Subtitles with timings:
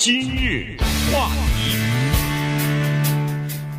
[0.00, 0.76] 今日
[1.12, 1.76] 话题，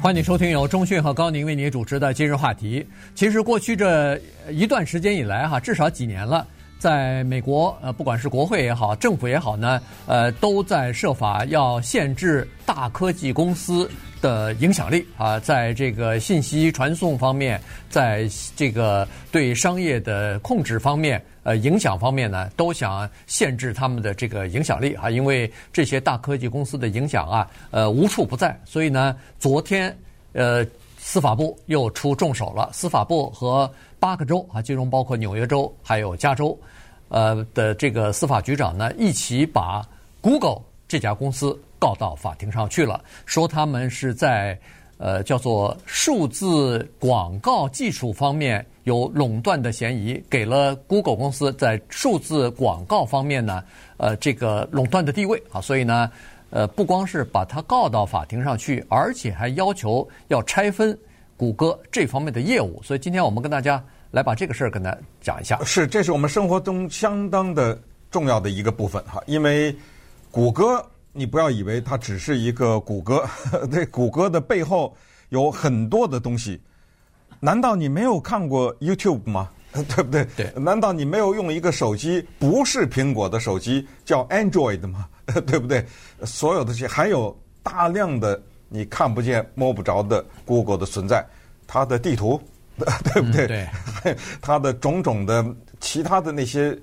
[0.02, 2.86] 欢迎收听由中讯和高宁为您主持的今日话题。
[3.16, 4.20] 其实过去这
[4.50, 6.46] 一段时间以来，哈，至少几年了，
[6.80, 13.88] 在美国，呃，不管是国会也好，政府也好呢，呃，都在设法要限制大科技公司
[14.22, 21.22] 的影响力啊，在这个信息传送方面，在这个对商业的控制方面。
[21.44, 28.60] 呃，影响方面呢，都想限制他们的这个影响力啊，因为这些大科技公司的影响啊，呃，无处不在。
[28.66, 29.98] 所以呢，昨天
[30.34, 30.64] 呃，
[30.98, 32.70] 司法部又出重手了。
[32.72, 36.58] 司法部和八个州啊，其中包括纽约州还有加州，
[37.10, 39.86] 呃的这个司法局长呢，一起把
[40.22, 44.58] Google 这家公司告到法庭上去了，说他们是在
[44.98, 48.66] 呃叫做数字广告技术方面。
[48.86, 53.64] 有垄断的嫌疑，给了 Google 公司在数字广告方面呢，
[53.98, 56.10] 呃，这个垄断的地位啊，所以呢，
[56.50, 60.98] 呃，不光是把他告到法庭上去，而且还要求要拆分
[61.40, 62.84] 谷歌这方面的业务。
[62.84, 65.58] 所以今天我们跟大家来把这个事儿跟大家讲一下。
[65.64, 67.82] 是，这是我们生活中相当的
[68.12, 69.74] 重要的一个部分哈，因为
[70.32, 73.26] 谷歌，你不要以为它只是一个谷歌，
[73.72, 74.94] 这谷歌的背后
[75.30, 76.60] 有很多的东西。
[77.40, 79.50] 难道你没有看过 YouTube 吗？
[79.72, 80.28] 对不对？
[80.36, 80.52] 对。
[80.58, 85.08] 难道你没有用一个手机不是苹果的手机叫 Android 吗？
[85.48, 85.86] 对不对？
[86.26, 87.34] 所有的这些还有
[87.64, 91.26] 大量的你看不见摸不着的 Google 的存在，
[91.68, 92.42] 它的地图，
[92.78, 93.46] 对不对？
[93.46, 93.68] 嗯、
[94.04, 94.16] 对。
[94.42, 95.46] 它的种种的
[95.82, 96.78] 其他的那些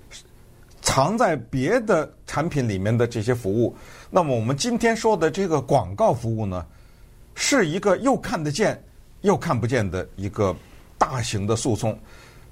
[0.83, 3.75] 藏在别的产品里面的这些服务，
[4.11, 6.67] 那么我们今天说的这个广告服务呢，
[7.35, 8.83] 是一个又看得见。
[9.23, 10.55] 又看不见的一个
[10.97, 11.99] 大型的诉讼，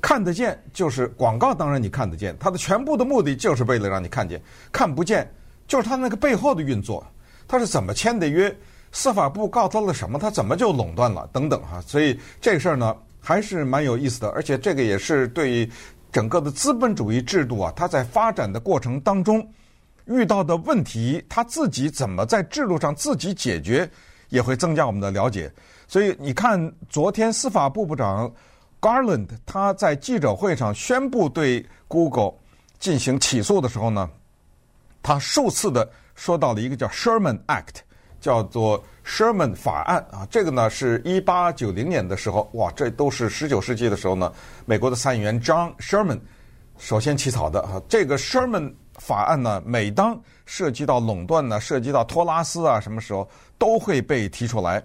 [0.01, 4.41] 看得见就是广告，当然你看得见，它的全部的目的就是为了让你看见；
[4.73, 5.31] 看不见
[5.69, 7.07] 就是它那个背后的运作，
[7.47, 8.53] 它是怎么签的约，
[8.95, 11.83] 司法部告他了什么，他怎么就垄断了等等哈。
[11.85, 15.69] 所以这个事儿呢还是蛮有意思的，而且这个也是对
[16.13, 19.47] 整个的资本主义制度啊，它在发展的过程当中
[20.05, 23.91] 遇到的问题，它自己怎么在制度上自己解决，
[24.29, 25.53] 也会增加我们的了解。
[25.89, 28.33] 所以你看，昨天司法部部长
[28.81, 32.35] Garland 他在记者会上宣布对 Google
[32.79, 34.09] 进行起诉的时候呢，
[35.03, 37.77] 他数次的说到了一个叫 Sherman Act，
[38.25, 40.27] 叫做 Sherman 法案啊。
[40.31, 44.33] 这个呢是一八九零年的时候，哇，这都是十九世纪的时候呢，
[44.65, 46.19] 美国的参议员 John Sherman
[46.79, 47.81] 首先起草的啊。
[47.87, 54.83] 这个 Sherman 法案呢，每当涉及到垄断呢，涉及到托拉斯啊，什么时候都会被提出来。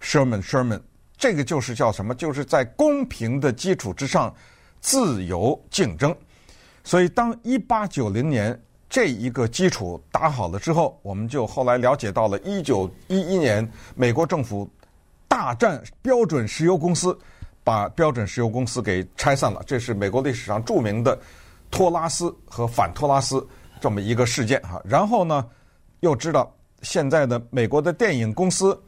[0.00, 0.80] Sherman Sherman，
[1.16, 2.14] 这个就是叫什么？
[2.14, 4.32] 就是在公平的基础之上
[4.80, 6.16] 自由竞争。
[6.84, 8.56] 所以，当一八九零年
[8.88, 14.68] 这一个基础打好了之后，我们就后来了解到了一九一一年美国政府
[15.28, 17.16] 大战标准石油公司，
[17.64, 19.62] 把标准石油公司给拆散了。
[19.66, 21.18] 这是美国历史上著名的
[21.70, 23.46] 托拉斯和反托拉斯
[23.80, 24.80] 这么一个事件哈。
[24.84, 25.46] 然后呢，
[26.00, 28.80] 又知道现在的美国的电影公司。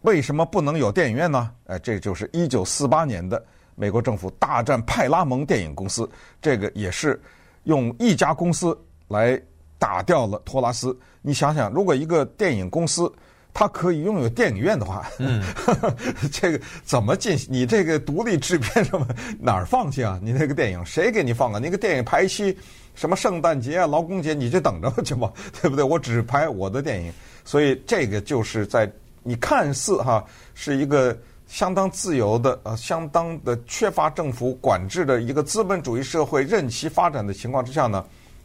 [0.00, 1.50] 为什么不能有电影院呢？
[1.64, 3.42] 哎，这就是一九四八年的
[3.74, 6.06] 美国政府大战派拉蒙电影公司，
[6.42, 7.18] 这个也是
[7.62, 8.78] 用一家公司
[9.08, 9.40] 来
[9.78, 10.96] 打掉了托拉斯。
[11.22, 13.12] 你想想，如果一个电影公司
[13.52, 15.42] 它可以拥有电影院的话，嗯，
[16.32, 17.52] 这个怎么进行？
[17.52, 19.06] 你这个独立制片什么
[19.38, 20.18] 哪儿放去啊？
[20.22, 21.58] 你那个电影谁给你放啊？
[21.58, 22.56] 那个电影排期
[22.94, 25.32] 什么圣诞节啊、劳工节，你就等着去吧，
[25.62, 25.84] 对不对？
[25.84, 27.12] 我只拍我的电影，
[27.44, 28.90] 所以这个就是在。
[29.26, 30.22] 你看似哈
[30.52, 38.04] 是一个相当自由的呃，相当的缺乏政府管制的一个资本主义社会任其发展的情况之下呢，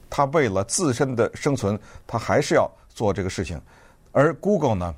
[0.09, 3.59] 他为了自身的生存，他还是要做这个事情。
[4.11, 4.95] 而 Google 呢，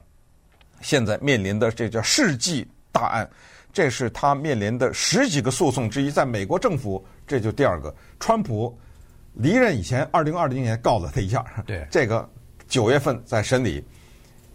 [0.81, 3.29] 现在面临的这叫世纪大案，
[3.73, 6.09] 这是他面临的十几个诉讼之一。
[6.09, 7.94] 在美国政府，这就第二个。
[8.19, 8.77] 川普
[9.33, 12.28] 离任以前，二零二零年告了他一下，对这个
[12.67, 13.85] 九月份在审理。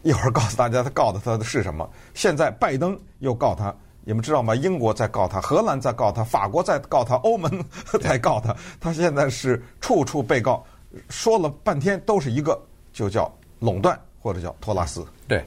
[0.02, 1.88] 一会儿告诉大家他告的他的是什么。
[2.14, 3.74] 现在拜登又告他，
[4.08, 4.54] 你们知道吗？
[4.54, 7.50] 英国在告他，荷兰在告他，法国在告他，欧盟
[8.00, 8.54] 在告他。
[8.78, 10.64] 他现在是处处被告，
[11.08, 12.56] 说了半天都是一个，
[12.92, 15.04] 就叫垄断或者叫托拉斯。
[15.26, 15.40] 对，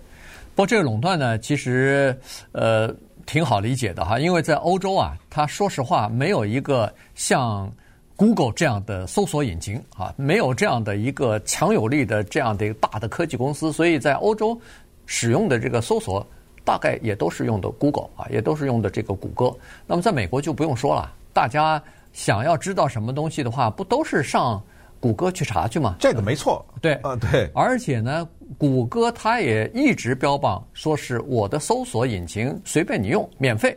[0.55, 2.13] 不过这个垄断呢，其实
[2.51, 2.93] 呃
[3.25, 7.71] 挺好理解的哈，因为在欧洲啊，他说实话没有一个像。
[8.19, 14.59] Google 这样的搜索引擎啊，没有这样的一个强有力的这样的一个大的科技公司，所以在欧洲
[15.05, 16.27] 使用的这个搜索
[16.69, 19.51] 大概也都是用的 Google 啊，也都是用的这个谷歌。
[19.87, 21.81] 那么在美国就不用说了，大家
[22.13, 24.61] 想要知道什么东西的话，不都是上
[24.99, 25.95] 谷歌去查去吗。
[25.97, 27.49] 这个没错，对，啊、呃，对。
[27.55, 33.75] 而且呢，谷歌它也一直标榜说是我的搜索引擎随便你用，免费。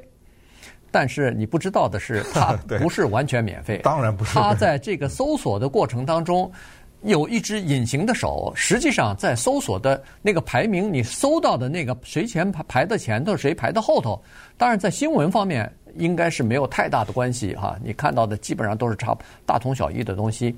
[0.90, 3.80] 但是你不知道的是， 它不是完全免费。
[3.82, 4.34] 当然不是。
[4.34, 6.52] 它在这个搜索的过程当中，
[7.02, 8.52] 有一只隐形的手。
[8.54, 14.20] 实际上，在搜索的那个排名，你搜到的那个谁前排排的前头，谁排的后头。
[14.56, 17.76] 当然，在新闻方面应该是没有太大的关系哈。
[17.82, 20.54] 你看到的基本上都是差大同小异的东西。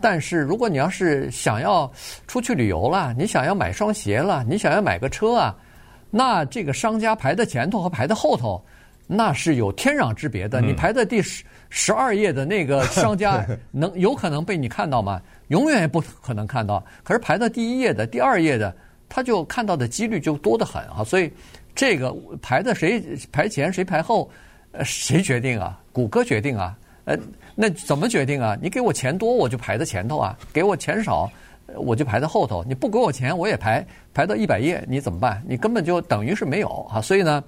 [0.00, 1.90] 但是如果你要是想要
[2.26, 5.56] 出去旅游了，你想要买双鞋了，你想要买个车啊，
[6.10, 8.62] 那这个商家排在前头和排在后头。
[9.08, 10.60] 那是有天壤之别的。
[10.60, 15.22] 你排在第十十二页的那个商家， 能有可能被你看到吗？
[15.48, 16.84] 永远也不可能看到。
[17.02, 18.74] 可是排在第一页的、第二页的，
[19.08, 21.04] 他就看到的几率就多得很啊。
[21.04, 21.32] 所以
[21.74, 23.02] 这个排在谁
[23.32, 24.30] 排前谁排后，
[24.72, 25.80] 呃，谁决定啊？
[25.92, 26.76] 谷歌决定啊？
[27.04, 27.16] 呃，
[27.54, 28.56] 那怎么决定啊？
[28.60, 31.30] 你给我钱多，我就排在前头啊；给我钱少，
[31.76, 32.64] 我就排在后头。
[32.64, 35.42] 你不给我钱，我也排排到一百页，你怎么办？
[35.46, 37.00] 你根本就等于是没有啊。
[37.00, 37.42] 所以呢。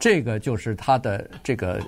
[0.00, 1.80] 这个就是它的这个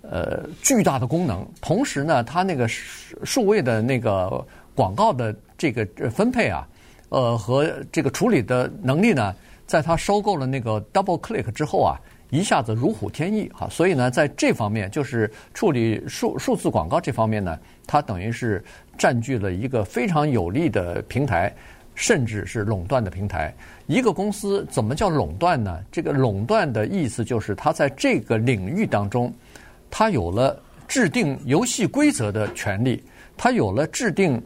[0.00, 4.42] 呃巨大的功能，同时呢，它那个数位的那个
[4.80, 6.66] 广告的这个分配啊，
[7.10, 9.34] 呃和这个处理的能力呢，
[9.66, 12.00] 在他收购了那个 Double Click 之后啊，
[12.30, 18.64] 一下子如虎添翼啊，所以呢，在这方面就是处理数数字广告这方面呢，它等于是
[18.96, 21.54] 占据了一个非常有利的平台。
[21.96, 23.52] 甚至是垄断的平台，
[23.86, 25.78] 一个公司怎么叫垄断呢？
[25.92, 29.30] 这个垄断的意思就是，它在这个领域当中，
[29.90, 33.02] 它有了制定游戏规则的权利，
[33.42, 34.38] 它有了制定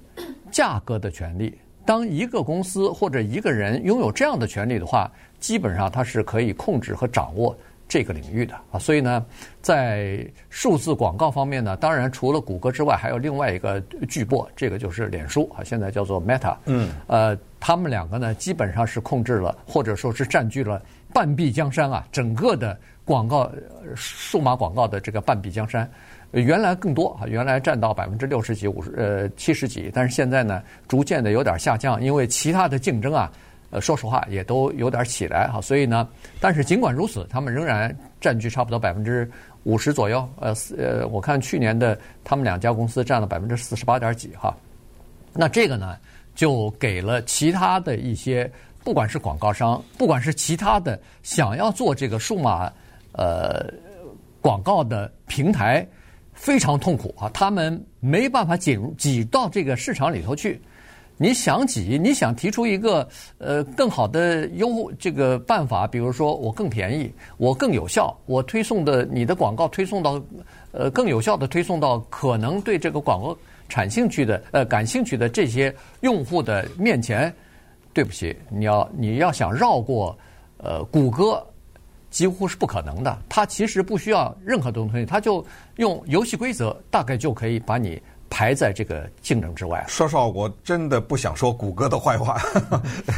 [0.53, 1.59] 价格的权利。
[1.85, 5.11] 当一个公司或者一个人拥有这样的权利的话，
[5.41, 7.57] 基本上它是可以控制和掌握。
[7.87, 9.25] 这个领域的啊，所以呢，
[9.61, 16.57] 在数字广告方面呢，当然除了谷歌之外，还有另外一个巨擘，这个就是脸书啊，现在叫做 Meta。
[16.65, 16.91] 嗯。
[17.09, 20.81] 呃，他们两个呢，基本上是控制了，或者说是占据了
[21.13, 23.51] 半壁江山啊，整个的广告
[23.95, 25.89] 数码广告的这个半壁江山。
[26.43, 33.33] 原来更多啊，原来占到百分之六十几、五十呃七十几，但是现在呢，逐渐的有点下降，因为其他的竞争啊。
[33.71, 36.09] 呃，说实话也都有点起来哈，所以呢，
[36.39, 39.29] 但是尽管如此，他们仍然占据差不多百分之
[39.65, 40.29] 五十左右。
[40.39, 44.57] 呃，呃，我看去年的他们两家公司占了百分之四十八点几哈。
[45.33, 45.97] 那这个呢，
[46.37, 48.49] 就给了其他的一些，
[48.85, 52.73] 不管是广告商，不管是其他的想要做这个数码
[53.11, 53.67] 呃
[54.41, 55.85] 广告的平台，
[56.35, 60.61] 非常痛苦啊，他们没办法挤挤到这个市场里头去。
[61.17, 63.09] 你想挤，你想提出一个
[63.39, 70.21] 呃更好的优这个办法，比如说我更便宜，我更有效，我推送的你的广告推送到
[70.73, 73.37] 呃更有效的推送到可能对这个广告
[73.69, 77.33] 产兴趣的呃感兴趣的这些用户的面前，
[77.93, 80.19] 对不起，你要你要想绕过
[80.57, 81.41] 呃谷歌，
[82.15, 83.19] 几乎是不可能的。
[83.29, 85.45] 它其实不需要任何东西，它就
[85.79, 88.01] 用游戏规则，大概就可以把你。
[88.31, 89.85] 排在这个竞争之外。
[89.87, 92.37] 说实话，我真的不想说谷歌的坏话，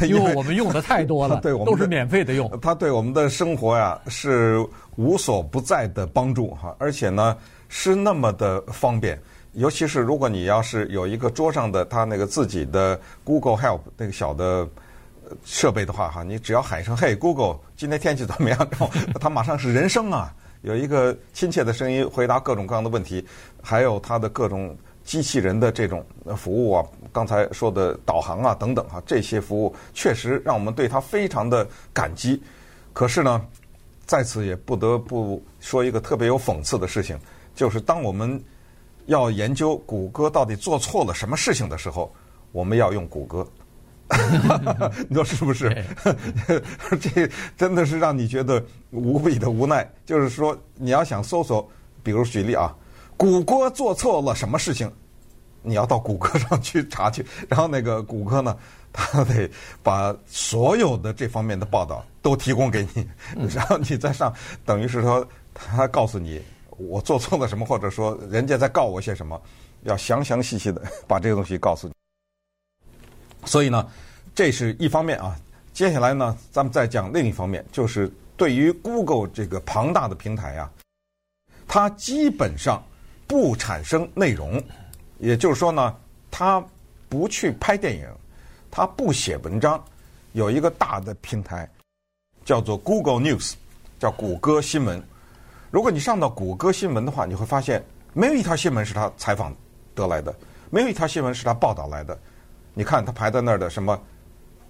[0.07, 2.47] 因为我们用的太多了， 对，我们都是免费的用。
[2.61, 4.63] 它对我们的生活呀是
[4.95, 7.35] 无所不在的帮助哈，而且呢
[7.67, 9.19] 是那么的方便。
[9.53, 14.67] 尤其是如果你要是有一个桌上的它那个自己的 Google Help 那个小的
[15.45, 23.25] 设备的话哈，你只要喊一声“嘿，Google，今天天气怎么样？”然后它马上是人声啊， 有一个亲切的声音回答各种各样的问题，
[23.61, 24.77] 还有它的各种。
[25.07, 26.05] 机器人的这种
[26.35, 32.43] 服务啊，刚才说的导航啊等等啊，这些服务确实让我们对它非常的感激。
[32.91, 33.41] 可是呢，
[34.05, 37.17] 在此也不得不说一个特别有讽刺的事情，
[37.55, 38.43] 就是当我们
[39.05, 42.13] 要研究谷歌到底做错了什么事情的时候，
[42.51, 43.47] 我们要用谷歌，
[45.09, 45.85] 你说是不是？
[47.01, 49.89] 这真的是让你觉得无比的无奈。
[50.05, 51.69] 就是说，你要想搜索，
[52.03, 52.73] 比如举例啊。
[53.17, 54.91] 谷歌做错了什么事情？
[55.63, 58.55] 你要到谷歌上去查去， 然后那个谷歌呢，
[58.93, 59.49] 他得
[59.83, 63.05] 把所有的这方面的报道都提供给你，
[63.53, 64.31] 然后你再上，
[64.63, 69.41] 等于是说他告诉你我做错了什么，或者说人家在告我些什么，
[69.81, 71.96] 要详详细细的把这个东西告诉你。
[73.47, 73.83] 所以呢，
[74.35, 75.35] 这是一方面啊。
[75.73, 80.71] 接下来呢，咱们再讲另一方面，就是对于 Google 这个庞大的平台啊，
[81.67, 82.83] 它基本上。
[83.29, 84.63] 不产生内容，
[85.19, 85.93] 也就是说呢，
[86.31, 86.65] 他
[87.09, 88.07] 不去拍电影，
[88.71, 89.83] 他不写文章，
[90.31, 91.69] 有一个大的平台
[92.45, 93.55] 叫做 Google News，
[93.99, 95.03] 叫谷歌新闻。
[95.71, 99.53] 如果你上到谷歌新闻的话，你会发现没有一条新闻是他采访
[99.93, 100.33] 得来的，
[100.69, 102.17] 没有一条新闻是他报道来的。
[102.77, 103.99] 你看他排在那儿的什么，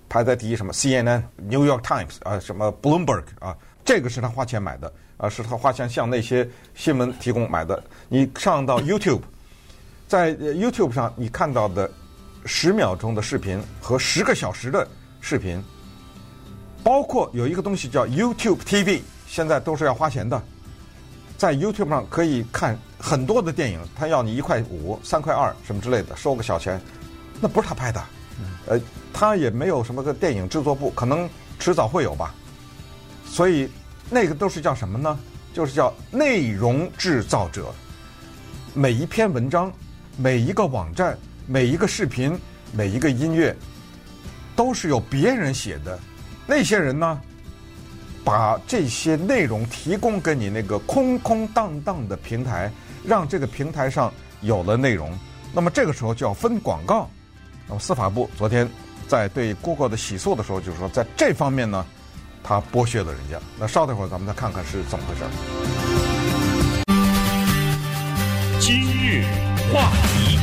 [0.07, 7.83] 排在第一什么 CNN、New York Times 啊，什么 Bloomberg 啊，这个是他花钱买的啊，是他花钱向那些新闻提供买的。
[8.07, 9.19] 你上到 YouTube，
[10.07, 11.91] 在 YouTube 上你看到的
[12.45, 14.87] 十秒钟的视频和十个小时的
[15.19, 15.61] 视频，
[16.85, 20.41] 包括有一个东西叫 YouTube TV，现在都是要花钱的。
[21.37, 26.81] 在 YouTube 上可以看很多的电影，他要你一块五、三块二什么之类的，收个小钱，
[27.39, 28.03] 那不是他拍的，
[28.67, 28.79] 呃，
[29.13, 31.29] 他也没有什么个电影制作部，可能
[31.59, 32.33] 迟早会有吧。
[33.25, 33.69] 所以
[34.09, 35.19] 那个都是叫什么呢？
[35.53, 37.73] 就是叫内容制造者。
[38.73, 39.71] 每一篇文章、
[40.17, 42.39] 每一个网站、每一个视频、
[42.71, 43.55] 每一个音乐，
[44.55, 45.99] 都是由别人写的。
[46.45, 47.21] 那些人呢？
[48.23, 52.69] 把这些内容提供给你那个空空荡荡的平台，
[53.05, 55.17] 让这个平台上有了内容，
[55.53, 57.09] 那么这个时候就要分广告。
[57.67, 58.67] 那么司法部昨天
[59.07, 61.85] 在对 Google 的起诉的时候，就是说在这方面呢，
[62.41, 63.37] 他剥削了人家。
[63.59, 65.21] 那稍等会儿咱们再看看是怎么回事。
[68.61, 69.25] 今日
[69.73, 70.39] 话题。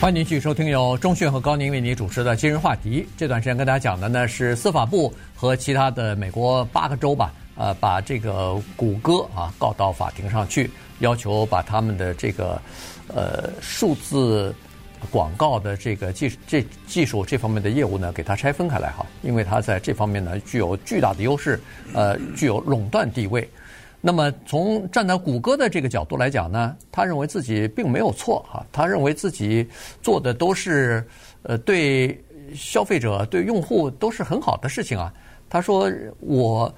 [0.00, 3.08] 欢迎您继续收听由钟讯和高宁为您主持的今日话题。
[3.16, 12.60] 这段时间跟大家讲的呢是司法部和其他的美国八个州吧，呃，把这个谷歌啊告到法庭上去，要求把他们的这个
[13.08, 14.54] 呃数字
[15.10, 21.60] 广告的这个技这技术这方面的业务呢给它拆分开来哈，因为它在这方面呢具有巨大的优势，
[21.92, 23.48] 呃，具有垄断地位。
[24.06, 29.66] 那么，从站在谷歌的这个角度来讲呢，他认为自己并没有错哈，他认为自己
[30.02, 31.02] 做的都是
[31.42, 32.22] 呃对
[32.54, 35.10] 消费者、对用户都是很好的事情啊。
[35.48, 36.70] 他说我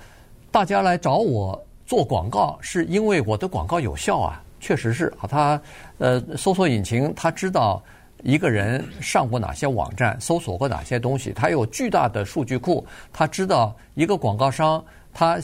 [0.52, 5.26] 大家来找我做广告，是因为我的广告有效啊，确实是啊。
[5.28, 5.61] 他
[5.99, 7.83] 呃搜索引擎他知道
[8.26, 15.38] 一个人上过哪些网站，搜索过哪些东西，他有巨大的数据库，他知道一个广告商他。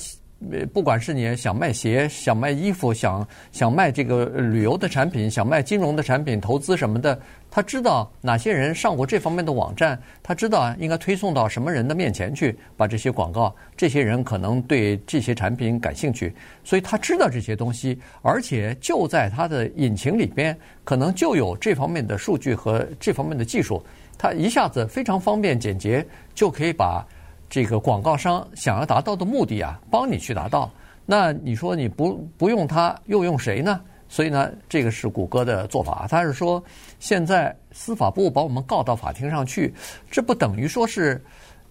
[0.72, 7.18] 不管是你想卖鞋、想卖衣服、想想卖这个旅游的产品、想卖金融的产品、投资什么的，
[7.50, 16.34] 他知道哪些人上过这方面的网站，他知道应该推送到什么人的面前去，把这些广告，这些人可能对这些产品感兴趣，
[16.64, 23.82] 所以他知道这些东西，而且就在他的引擎里边，可能就有这方面的数据和这方面的技术，
[24.18, 27.06] 他一下子非常方便简洁，就可以把。
[27.52, 30.70] 这个广告商想要达到的目的啊，帮你去达到。
[31.04, 33.78] 那你说你不不用他，又用谁呢？
[34.08, 36.06] 所以呢，这个是谷歌的做法。
[36.08, 36.64] 他是说，
[36.98, 39.74] 现在司法部把我们告到法庭上去，
[40.10, 41.22] 这不等于说是，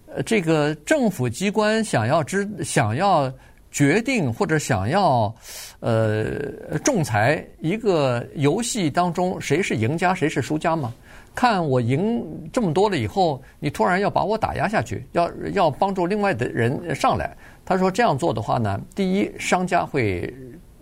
[0.06, 3.28] 呃，这个政府机关想要知想要
[3.72, 5.34] 决定或者想要
[5.80, 10.94] 呃仲裁一个游戏当中谁是赢家谁是输家吗？
[11.34, 12.22] 看我赢
[12.52, 17.34] 这么多了以后，你突然要把我打压下去，要要帮助另外的人上来。
[17.64, 20.32] 他说这样做的话呢，第一，商家会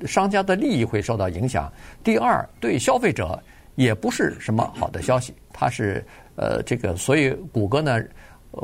[0.07, 1.71] 商家的利益会受到影响；
[2.03, 3.41] 第二，对消费者
[3.77, 5.33] 也不是什么好的消息。
[5.53, 6.05] 他是
[6.35, 8.01] 呃这个，所以谷歌呢，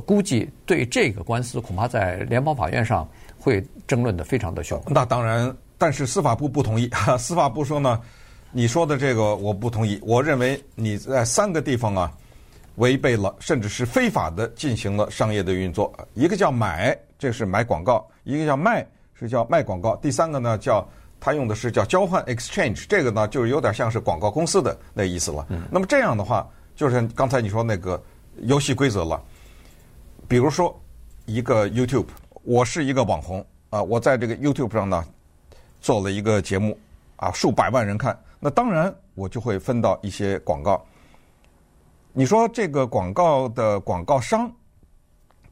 [0.04, 4.82] 估计对这个官司恐怕在联邦法院上会争论的非常的凶。
[4.88, 6.90] 那当然，但是司法部不同意。
[7.18, 8.00] 司法部说呢。
[8.56, 12.10] 你说的这个我不同意，我认为你在三个地方啊，
[12.76, 15.92] 违背了，甚至是非法的进行了商业的运作。
[16.14, 20.88] 一个叫买，这是买广告；一个叫卖，是叫卖广告；第三个呢，叫
[21.20, 25.44] 他用的是叫交换 （exchange），这个呢就是有点像是广告公司的那意思了。
[25.50, 25.64] 嗯。
[25.70, 28.02] 那么这样的话，就是刚才你说那个
[28.38, 29.22] 游戏规则了。
[30.26, 30.75] 比如说
[31.26, 32.06] 一个 YouTube，
[32.42, 35.04] 我是一个网红啊，我在这个 YouTube 上呢
[35.82, 36.78] 做了一个节目
[37.16, 38.18] 啊，数百万人看。
[38.46, 40.80] 那当然，我就会分到一些广告。
[42.12, 44.48] 你说这个广告的广告商，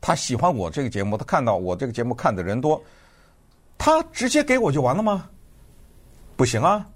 [0.00, 2.80] 他喜欢我这个节目，他看到我这个节目看的人多，
[3.76, 5.28] 他直接给我就完了吗？
[6.36, 6.86] 不行啊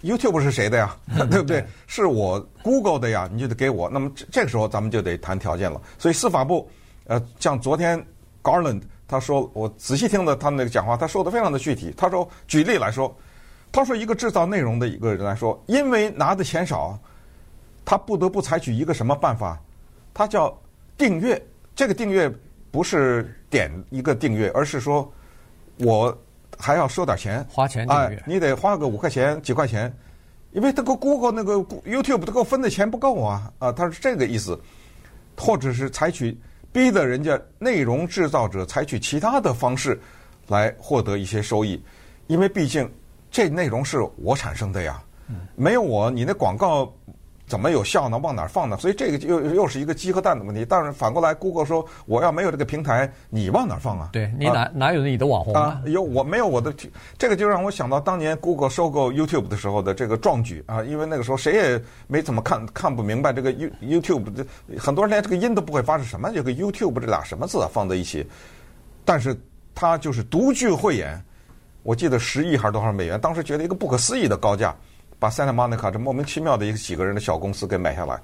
[0.00, 0.96] ，YouTube 是谁的呀？
[1.28, 1.66] 对不对？
[1.88, 3.90] 是我 Google 的呀，你就得给我。
[3.90, 5.82] 那么这这个时候咱们就得谈条件了。
[5.98, 6.70] 所以司法部，
[7.08, 8.00] 呃，像昨天
[8.44, 11.92] Garland 他说，我仔细听了他们那个讲话，他说的非常的具体。
[11.96, 13.12] 他说，举例来说。
[13.70, 16.98] 他说：“一个制造内容的一个人来说，因为拿的钱少，
[17.84, 19.60] 他不得不采取一个什么办法？
[20.14, 20.58] 他叫
[20.96, 21.40] 订阅。
[21.76, 22.32] 这个订阅
[22.70, 25.12] 不是点一个订阅，而是说
[25.78, 26.16] 我
[26.58, 28.16] 还要收点钱，花钱订阅。
[28.16, 29.94] 哎，你得花个五块钱、几块钱，
[30.52, 33.52] 因为这个 Google 那个 YouTube 他给我分的钱不够啊！
[33.58, 34.58] 啊，他是这个意思，
[35.36, 36.36] 或者是采取
[36.72, 40.00] 逼得人家内容制造者采取其他的方式
[40.48, 41.80] 来获得一些收益，
[42.28, 42.90] 因为毕竟。”
[43.30, 45.02] 这内容是我产生的呀，
[45.54, 46.92] 没有我，你那广告
[47.46, 48.18] 怎么有效呢？
[48.18, 48.76] 往哪儿放呢？
[48.76, 50.66] 所以这个又又是一个鸡和蛋的问题。
[50.68, 54.10] 但是反过来，Google 说我要没有这个平台，你往哪儿放啊？
[54.12, 55.80] 对你哪、啊、哪有你的网红啊？
[55.86, 56.74] 有我没有我的，
[57.16, 60.82] 这个就让我想到当年 Google 收购 YouTube 的时候的这个壮举啊！
[60.82, 64.46] 因为那个时候谁也没怎么看看不明白这个 You YouTube 的，
[64.78, 68.26] 很多人连这个音都不会发是什么，这个 YouTube 这俩什么字啊放在一起？
[69.06, 69.34] 但是
[69.74, 71.18] 他就是独具慧眼，
[71.88, 74.76] 我记得十亿还是多少美元，当时觉得一个不可思议的高价。
[75.18, 78.20] 把 Santa Monica 这莫名其妙的一个几个人的小公司给买下来，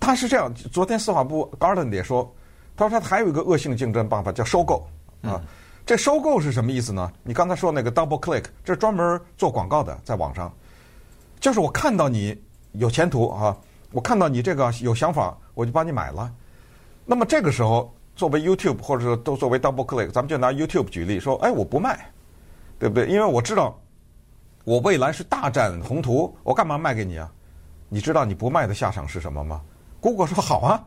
[0.00, 0.52] 他是这样。
[0.54, 2.34] 昨天司法部 Garland 也说，
[2.74, 4.88] 他说他还有一个恶性竞争办法叫收购
[5.20, 5.38] 啊。
[5.84, 7.12] 这收购是什么意思呢？
[7.22, 10.50] 你刚才说那个 Double Click，这是专门做广告的，在网上，
[11.38, 12.34] 就是我看到你
[12.72, 13.54] 有前途啊，
[13.90, 16.32] 我看到你这个有想法，我就把你买了。
[17.04, 22.10] 那么这个时候，作为 YouTube 或者说都作为 Double Click，咱们就拿 YouTube 举例说，哎，我不卖，
[22.82, 23.06] 对不对？
[23.06, 23.78] 因为我知道。
[24.64, 27.30] 我未来是大展宏图，我干嘛卖给你啊？
[27.88, 29.60] 你知道你不卖的下场是什么吗
[30.00, 30.84] ？Google 说好啊，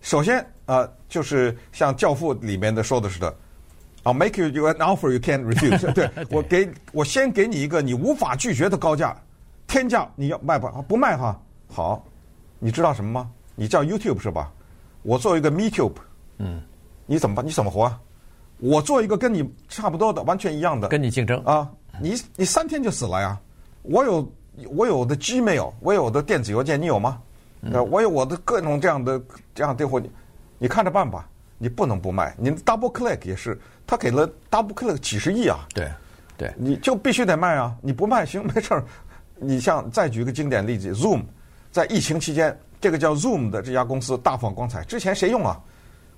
[0.00, 3.34] 首先啊、呃，就是像《教父》里面的说的似的
[4.04, 6.06] ，I'll make you an offer you can't refuse 对。
[6.08, 9.14] 对我给我先给你一个你无法拒绝的高价，
[9.66, 10.68] 天价你要卖不？
[10.82, 11.38] 不卖哈？
[11.70, 12.04] 好，
[12.58, 13.30] 你知道什么吗？
[13.54, 14.50] 你叫 YouTube 是吧？
[15.02, 15.96] 我做一个 MeTube，
[16.38, 16.62] 嗯，
[17.06, 17.44] 你怎么办？
[17.46, 18.00] 你怎么活啊？
[18.58, 21.68] 我做一个跟你差不多的，完全一样的，跟你竞争啊。
[22.00, 23.38] 你你三天就死了呀！
[23.82, 24.32] 我有
[24.70, 27.20] 我有的 Gmail，我有的电子邮件，你有吗？
[27.72, 29.20] 呃，我有我的各种这样的
[29.54, 30.10] 这样的货，你
[30.58, 31.28] 你看着办吧。
[31.60, 32.32] 你不能不卖。
[32.38, 35.66] 你 Double Click 也是，他给了 Double Click 几十亿啊。
[35.74, 35.90] 对，
[36.36, 37.74] 对，你就必须得卖啊！
[37.82, 38.84] 你不卖行 没事儿。
[39.34, 41.24] 你像再举一个经典例子，Zoom，
[41.72, 44.84] 在疫情期间，这个叫 Zoom 的这家公司大放光彩。
[44.84, 45.60] 之前谁用啊？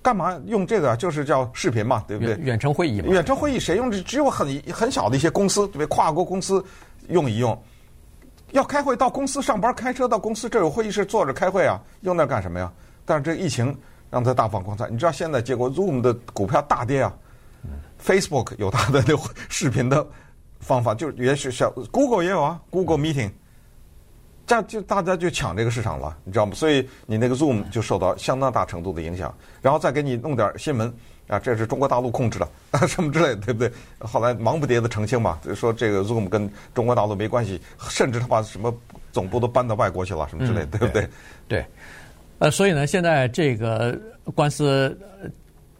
[0.02, 0.96] 干嘛用这个？
[0.96, 2.36] 就是叫视频嘛，对不对？
[2.36, 3.08] 远程会议嘛。
[3.08, 3.90] 远程会议谁用？
[3.90, 5.86] 只有很很小的一些公司，对不对？
[5.86, 6.64] 跨国公司
[7.08, 7.56] 用一用。
[8.52, 12.72] 要开会到公司上班，开车到公司这有会议室坐着开会啊，用那干什么呀？
[13.04, 13.76] 但是这疫情
[14.10, 14.88] 让它大放光彩。
[14.88, 17.14] 你知道现在结果，Zoom 的股票大跌啊。
[18.02, 19.14] Facebook 有它的那
[19.50, 20.06] 视频的
[20.58, 23.30] 方法，就也许小 Google 也有啊，Google Meeting。
[24.50, 26.52] 这样就大家就抢这个市场了，你知道吗？
[26.56, 29.32] 所以你那个 Zoom 就受到相当大程度的影响，
[29.62, 30.92] 然后再给你弄点新闻
[31.28, 33.70] 啊，这是中国大陆控制的啊， 什么之类的，对不对？
[34.00, 38.76] 后来忙不迭的澄清嘛，说这个 Zoom 跟中国大陆没关系，甚至他把什么
[39.12, 41.08] 总部都搬到外国去了，什么之类的，对不对？
[41.46, 41.64] 对，
[42.40, 43.96] 呃，所以呢，现在这个
[44.34, 44.98] 官司。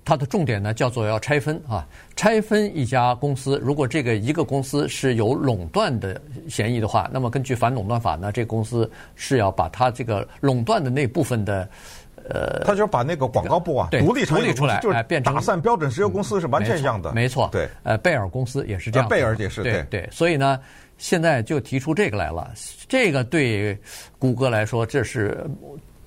[0.04, 1.86] 它的重点呢，叫做要拆分啊，
[2.16, 3.60] 拆分一家公司。
[3.62, 11.68] 如果这个一个公司是有垄断的嫌疑的话，那么根据反垄断法呢，这个公司是要把它这个垄断的那部分的，
[12.28, 20.58] 呃，他就把那个广告部啊独立独立出来，就是变成打散标准石油公司是完全一样的，没错，对，呃，贝尔公司也是这样，贝尔也是对对，所以呢，
[20.98, 22.50] 现在就提出这个来了，
[22.88, 23.78] 这个对
[24.18, 25.46] 谷歌来说这是。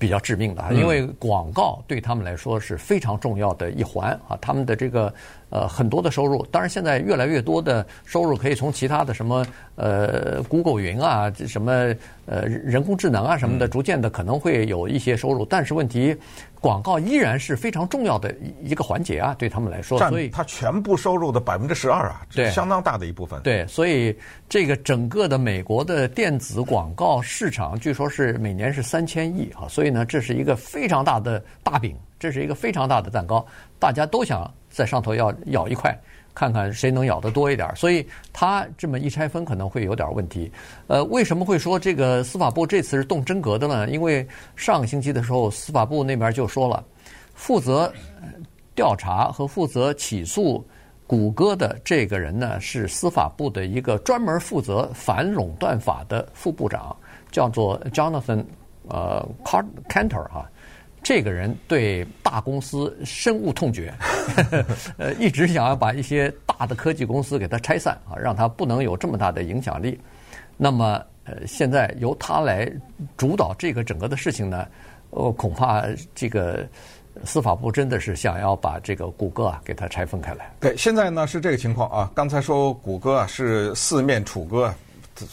[0.04, 5.12] 比较致命的，因为广告对他们来说是非常重要的一环啊，他们的这个。
[5.54, 11.94] 呃，很多的收入，当然现在越来越多的收入可以从其他的什么呃，Google 云啊，什么
[12.26, 15.44] 呃，人工智能啊什么的，逐渐的可能会有一些收入。
[15.44, 16.16] 但是问题，
[16.60, 23.40] 广告依然是非常重要的一个环节啊，对他们来说，所以它全部收入的百分之十二啊，对，相当大的一部分。
[23.42, 24.12] 对，所以
[24.48, 33.46] 这个整个的美国的电子广告市场，据说是每年是三千亿啊，所以呢，这是一个非常大的大饼，这是一个非常大的蛋糕，
[33.78, 34.52] 大家都想。
[34.74, 35.96] 在上头要咬一块，
[36.34, 37.74] 看看谁能咬得多一点。
[37.76, 40.50] 所以他这么一拆分，可能会有点问题。
[40.88, 43.88] 呃，为什么会说这个司法部这次是动真格的呢？
[43.88, 46.84] 因为上个星期的时候，司法部那边就说了，
[47.34, 47.90] 负责
[48.74, 50.66] 调查和负责起诉
[51.06, 56.96] 谷歌的这个人呢，是司法部的一个专门负责反垄断法的副部长，
[57.30, 58.44] 叫做 Jonathan
[58.88, 60.50] 呃 Kanter 啊。
[61.04, 63.92] 这个人对大公司深恶痛绝，
[64.96, 70.00] 呃，一直想要把一些大的科技公司给他拆散啊，让他不能有这么大的影响力。
[70.56, 72.72] 那么，呃，现在由他来
[73.18, 74.66] 主导这个整个的事情呢，
[75.10, 76.66] 呃，恐怕这个
[77.22, 80.50] 司法部真的是想要把这个谷歌啊给它拆分开来。
[80.58, 82.10] 对，现在呢是这个情况啊。
[82.14, 84.74] 刚才说谷歌啊是四面楚歌，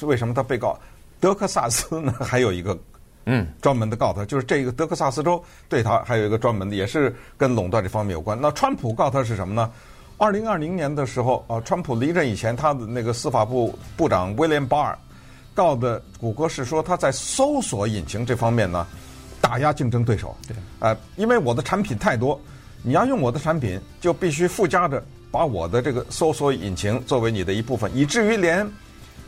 [0.02, 0.78] 为什么他被告
[1.22, 2.14] 德克萨斯呢？
[2.20, 2.78] 还有一个。
[3.26, 8.40] 嗯，专门的告他，就是这个德克萨斯州对他还有一个专门的，也是跟垄断这方面有关。
[8.40, 9.70] 那川普告他是什么呢？
[10.18, 14.98] 二零二零年的时候，啊，川普离任以前，他的那个司法部部长威廉巴尔
[15.54, 18.86] 告的谷歌是说他在搜索引擎这方面呢
[19.40, 20.36] 打压竞争对手。
[20.48, 22.40] 对，呃，因为我的产品太多，
[22.84, 28.68] 你要用我的产品，就必须附加着把我的这个搜索引擎作为你的一部分，以至于连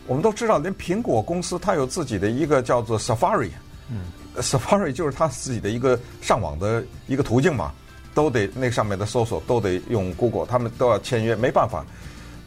[0.06, 3.50] 我们都知道，连苹果公司它有自己的一个叫做 Safari。
[3.90, 4.04] 嗯
[4.42, 7.72] ，Safari 就是他自己的一个上网的一个途径嘛，
[8.14, 11.86] 都得那上面的搜索都得用 Google，他们都要签约，没办法。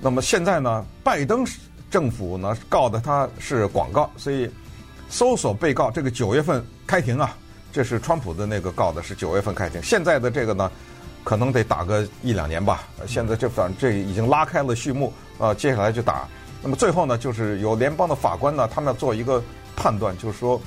[0.01, 1.45] 那么现在呢，拜登
[1.91, 4.51] 政府呢告的他是广告，所以
[5.09, 7.37] 搜索被告这个九月份开庭啊，
[7.73, 10.71] 这是川普的那个告的是九月份开庭，现在的这个呢，
[11.23, 12.83] 可能得打个一两年吧。
[13.07, 16.27] 现在这反正这已经拉开了序幕，呃，接下来就打。
[16.63, 19.43] 那么最后呢，就是由联邦的法官呢，他们要做一个
[19.77, 20.61] 判断，就是说，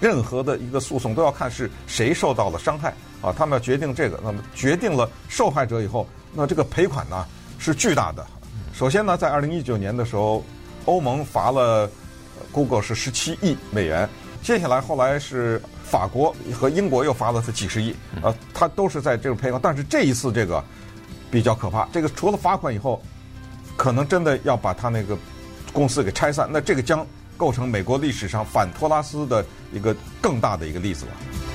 [0.00, 4.18] 任何的一个诉讼都要看是谁受到了伤害啊，他们要决定这个。
[4.24, 7.24] 那么决定了受害者以后，那这个赔款呢
[7.58, 8.26] 是巨大的。
[8.72, 10.42] 首先呢，在二零一九年的时候，
[10.86, 11.90] 欧盟罚了
[12.50, 14.08] Google 是十七亿美元，
[14.42, 19.60] 接下来后来是法国和英国又罚了他几十亿，呃，他都是在这个赔款。
[19.62, 20.64] 但是这一次这个
[21.30, 23.02] 比较可怕，这个除了罚款以后，
[23.76, 25.14] 可能真的要把他那个
[25.72, 27.06] 公司给拆散，那这个将
[27.40, 31.49] 构成美国历史上反托拉斯的一个更大的一个例子了。